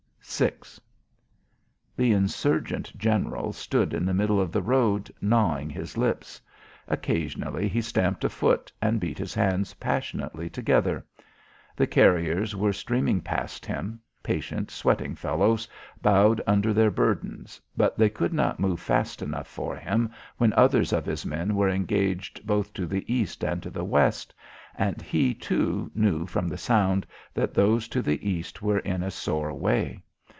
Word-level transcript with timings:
VI 0.33 0.53
The 1.97 2.13
insurgent 2.13 2.97
general 2.97 3.53
stood 3.53 3.93
in 3.93 4.05
the 4.05 4.13
middle 4.13 4.39
of 4.39 4.51
the 4.51 4.61
road 4.61 5.11
gnawing 5.19 5.69
his 5.69 5.97
lips. 5.97 6.41
Occasionally, 6.87 7.67
he 7.67 7.81
stamped 7.81 8.23
a 8.23 8.29
foot 8.29 8.71
and 8.81 8.99
beat 8.99 9.19
his 9.19 9.33
hands 9.35 9.75
passionately 9.75 10.49
together. 10.49 11.05
The 11.75 11.85
carriers 11.85 12.55
were 12.55 12.71
streaming 12.73 13.19
past 13.19 13.65
him, 13.67 13.99
patient, 14.23 14.71
sweating 14.71 15.15
fellows, 15.15 15.67
bowed 16.01 16.41
under 16.47 16.73
their 16.73 16.91
burdens, 16.91 17.59
but 17.77 17.97
they 17.97 18.09
could 18.09 18.33
not 18.33 18.59
move 18.59 18.79
fast 18.79 19.21
enough 19.21 19.47
for 19.47 19.75
him 19.75 20.09
when 20.37 20.53
others 20.53 20.91
of 20.93 21.05
his 21.05 21.23
men 21.23 21.55
were 21.55 21.69
engaged 21.69 22.47
both 22.47 22.73
to 22.75 22.87
the 22.87 23.11
east 23.13 23.43
and 23.43 23.61
to 23.61 23.69
the 23.69 23.85
west, 23.85 24.33
and 24.75 25.01
he, 25.03 25.35
too, 25.35 25.91
knew 25.93 26.25
from 26.25 26.47
the 26.47 26.57
sound 26.57 27.05
that 27.33 27.53
those 27.53 27.87
to 27.89 28.01
the 28.01 28.27
east 28.27 28.61
were 28.61 28.79
in 28.79 29.03
a 29.03 29.11
sore 29.11 29.53
way. 29.53 30.01